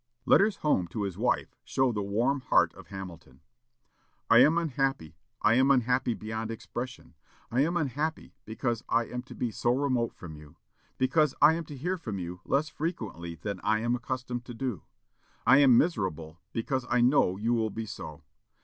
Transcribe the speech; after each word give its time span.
Letters 0.25 0.55
home 0.55 0.87
to 0.87 1.03
his 1.03 1.15
wife 1.15 1.53
show 1.63 1.91
the 1.91 2.01
warm 2.01 2.39
heart 2.41 2.73
of 2.73 2.87
Hamilton. 2.87 3.41
"I 4.31 4.39
am 4.39 4.57
unhappy 4.57 5.15
I 5.43 5.53
am 5.53 5.69
unhappy 5.69 6.15
beyond 6.15 6.49
expression. 6.49 7.13
I 7.51 7.61
am 7.61 7.77
unhappy 7.77 8.33
because 8.43 8.83
I 8.89 9.05
am 9.05 9.21
to 9.21 9.35
be 9.35 9.51
so 9.51 9.71
remote 9.75 10.15
from 10.15 10.35
you; 10.35 10.55
because 10.97 11.35
I 11.39 11.53
am 11.53 11.65
to 11.65 11.77
hear 11.77 11.99
from 11.99 12.17
you 12.17 12.41
less 12.45 12.67
frequently 12.67 13.35
than 13.35 13.59
I 13.63 13.81
am 13.81 13.93
accustomed 13.95 14.43
to 14.45 14.55
do. 14.55 14.81
I 15.45 15.59
am 15.59 15.77
miserable, 15.77 16.39
because 16.51 16.87
I 16.89 17.01
know 17.01 17.37
you 17.37 17.53
will 17.53 17.69
be 17.69 17.85
so.... 17.85 18.23